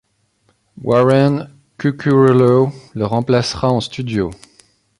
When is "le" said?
2.95-3.05